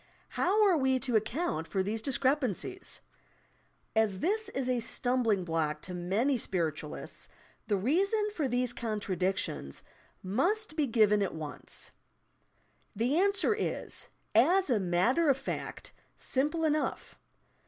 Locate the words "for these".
1.67-2.01, 8.33-8.73